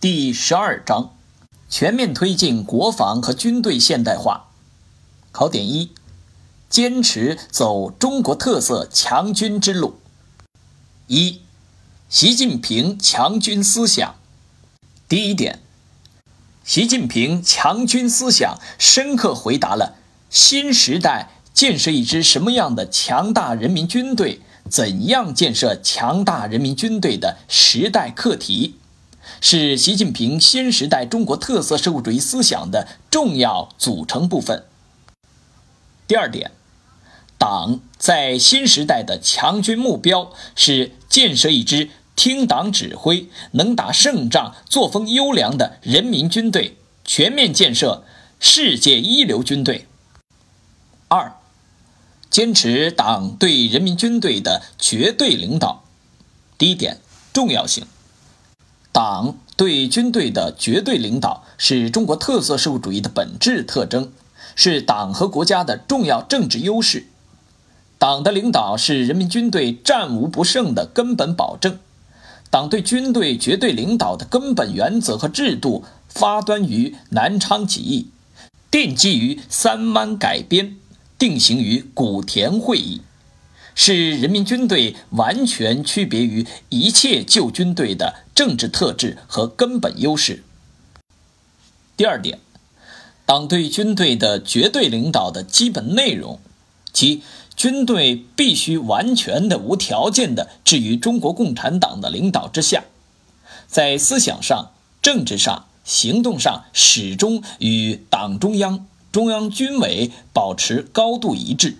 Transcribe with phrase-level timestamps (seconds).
[0.00, 1.14] 第十二章：
[1.68, 4.48] 全面推进国防和军队现代化。
[5.30, 5.92] 考点一：
[6.70, 10.00] 坚持走中国特色强军之路。
[11.06, 11.42] 一、
[12.08, 14.14] 习近平强军思想。
[15.06, 15.60] 第一点，
[16.64, 19.96] 习近平强军思想深刻回答了
[20.30, 28.76] 新时代建设一支什么样的强大人民军队、怎样建设强大人民军队的时代课题。
[29.40, 34.64] 是习近平新时代中国特色社会主义思想的重要组成部分。
[36.06, 36.50] 第二点，
[37.38, 48.04] 党在新时代的强军目标是建设一支听党指挥、能打胜仗、作风优良的人民军队，全面建设
[48.38, 49.86] 世界一流军队。
[51.08, 51.36] 二，
[52.28, 55.84] 坚持党对人民军队的绝对领导。
[56.58, 56.98] 第一点，
[57.32, 57.86] 重要性。
[58.92, 64.10] 党对军队的绝对领导是中国特色社会主义的本质特征，
[64.56, 67.06] 是党和国家的重要政治优势。
[67.98, 71.78] 党的领导是人民军队战无不胜的根本保证。
[72.50, 78.08] 党对军队绝对领导的根本原则和制度发端于南昌起义，
[78.72, 80.76] 奠基于三湾改编，
[81.16, 83.02] 定型于古田会议。
[83.82, 90.44] 是人民军队完全区别于一切旧军队的政治特质和根本优势。
[91.96, 92.40] 第二点，
[93.24, 96.40] 党对军队的绝对领导的基本内容，
[96.92, 97.22] 即
[97.56, 102.84] 军队必须完全的、无条件的置于中国共产党的领导之下，
[103.66, 111.78] 在思想上、政治上、行动上始终与党中央、中央军委保持高度一致。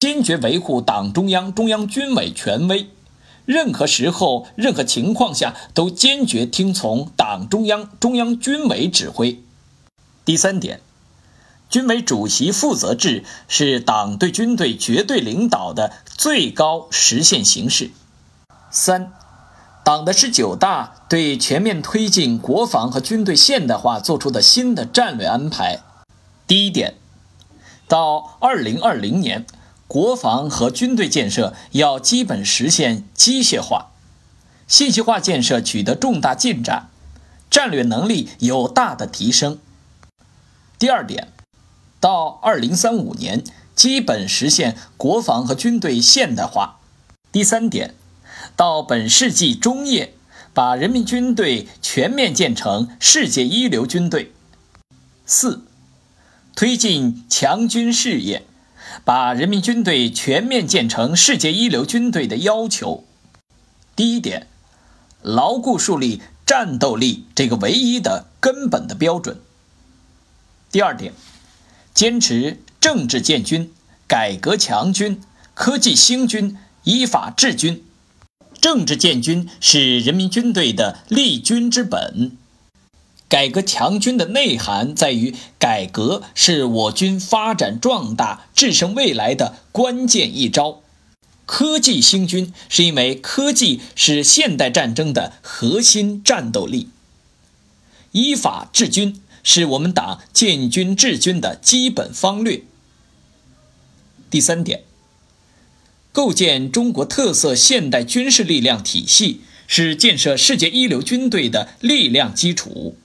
[0.00, 2.88] 坚决维护党中央、中央军委权威，
[3.44, 9.42] 任何时候、任何情况下都坚决听从党中央、中央军委指挥。
[10.24, 10.80] 第三点，
[11.68, 17.90] 军委主席负责制是党对军队绝对领导的最高实现形式。
[18.70, 19.12] 三，
[19.84, 25.80] 党的十九大对全面推进国防和军队现代化作出的新的战略安排。
[26.46, 26.94] 第一点，
[27.86, 29.44] 到二零二零年。
[29.90, 33.90] 国防和军队建设要基本实现机械化、
[34.68, 36.90] 信息化建设取得重大进展，
[37.50, 39.58] 战略能力有大的提升。
[40.78, 41.32] 第二点，
[41.98, 43.42] 到二零三五年
[43.74, 46.78] 基本实现国防和军队现代化。
[47.32, 47.96] 第三点，
[48.54, 50.14] 到本世纪中叶
[50.54, 54.32] 把人民军队全面建成世界一流军队。
[55.26, 55.64] 四，
[56.54, 58.46] 推进强军事业。
[59.04, 63.04] 把人民军队全面建成世界一流军队的要求，
[63.94, 64.46] 第一点，
[65.22, 69.40] 牢固树立战斗力这个唯一的根本的标准。
[70.72, 71.12] 第二点，
[71.92, 73.72] 坚持政治建军、
[74.06, 75.20] 改革强军、
[75.54, 77.84] 科技兴军、依法治军。
[78.60, 82.36] 政治建军是人民军队的立军之本。
[83.30, 90.82] 改革强军的内涵在于，改革是我军发展壮大、制胜未来的关键一招；
[91.46, 96.88] 科技兴军是因为科技是现代战争的核心战斗力；
[98.10, 102.64] 依法治军是我们党建军治军的基本方略。
[104.28, 104.82] 第三点，
[106.10, 112.96] 构建中国特色现代军事力量体系是建设世界一流军队的力量基础。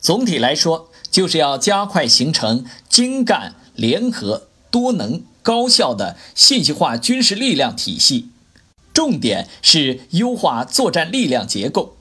[0.00, 8.30] 总体来说，就是要加快形成精干、联合、多能、高效的信息化军事力量体系，
[8.94, 11.97] 重点是优化作战力量结构，